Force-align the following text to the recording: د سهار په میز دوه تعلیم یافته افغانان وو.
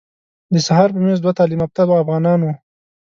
د 0.53 0.55
سهار 0.67 0.89
په 0.93 0.99
میز 1.05 1.19
دوه 1.21 1.33
تعلیم 1.39 1.61
یافته 1.63 1.81
افغانان 2.03 2.39
وو. 2.41 2.53